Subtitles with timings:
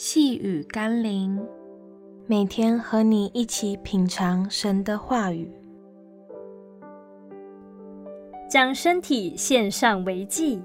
[0.00, 1.44] 细雨甘霖，
[2.28, 5.50] 每天和你一起品尝神的话语，
[8.48, 10.62] 将身体献上为祭。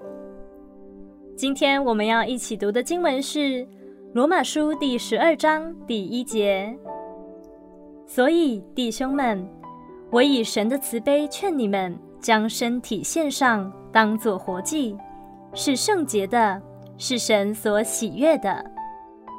[1.35, 3.39] 今天我们要一起读的经文是
[4.13, 6.77] 《罗马书》第十二章第一节。
[8.05, 9.43] 所以，弟兄们，
[10.11, 14.95] 我以神的慈悲劝你们，将身体献上，当作活祭，
[15.55, 16.61] 是圣洁的，
[16.99, 18.63] 是神所喜悦的。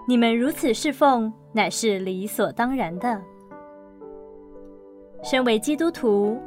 [0.07, 3.21] 你们如此侍奉，乃是理所当然的。
[5.23, 6.39] 身为基督徒，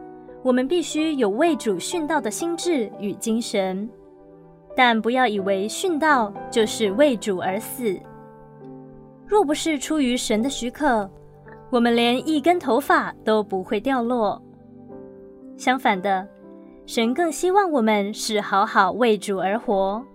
[0.44, 3.90] 我们必须有为主殉道的心志与精神，
[4.76, 8.00] 但不要以为殉道就是为主而死。
[9.26, 11.10] 若不是出于神的许可，
[11.72, 14.40] 我们连一根头发都不会掉落。
[15.58, 16.28] 相反的，
[16.86, 20.06] 神更希望我们是好好为主而活。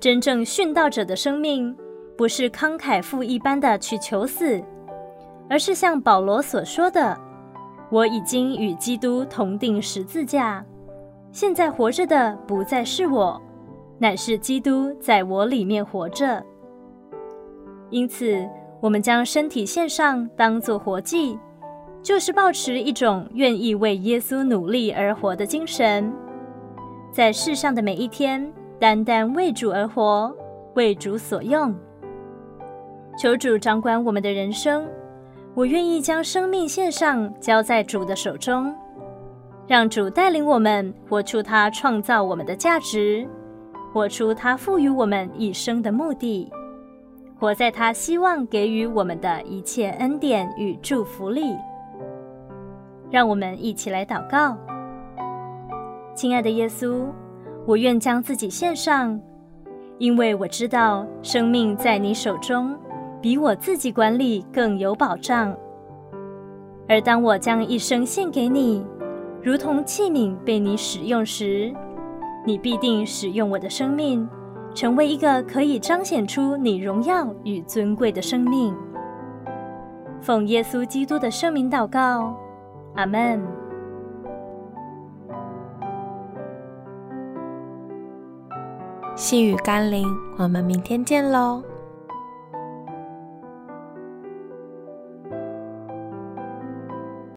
[0.00, 1.74] 真正殉道者的生命，
[2.20, 4.62] 不是慷慨赴一般的去求死，
[5.48, 7.18] 而是像保罗所说的
[7.90, 10.62] ：“我已经与基督同钉十字架，
[11.32, 13.40] 现在活着的不再是我，
[13.98, 16.44] 乃是基督在我里面活着。”
[17.88, 18.46] 因此，
[18.82, 21.38] 我们将身体献上，当作活祭，
[22.02, 26.12] 就是抱持一种愿意为耶稣努力而活的精神，
[27.10, 30.30] 在世上的每一天，单单为主而活，
[30.74, 31.74] 为主所用。
[33.20, 34.88] 求主掌管我们的人生，
[35.54, 38.74] 我愿意将生命献上，交在主的手中，
[39.66, 43.28] 让主带领我们活出他创造我们的价值，
[43.92, 46.50] 活出他赋予我们一生的目的，
[47.38, 51.54] 活在他希望给予我们的一切恩典与祝福里。
[53.10, 54.56] 让我们一起来祷告：
[56.14, 57.04] 亲爱的耶稣，
[57.66, 59.20] 我愿将自己献上，
[59.98, 62.74] 因为我知道生命在你手中。
[63.20, 65.56] 比我自己管理更有保障。
[66.88, 68.84] 而当我将一生献给你，
[69.42, 71.72] 如同器皿被你使用时，
[72.44, 74.28] 你必定使用我的生命，
[74.74, 78.74] 成为一个可以彰显出你荣耀与尊贵的生命。
[80.20, 82.34] 奉耶稣基督的圣名祷告，
[82.94, 83.40] 阿门。
[89.14, 90.06] 细雨甘霖，
[90.38, 91.62] 我们明天见喽。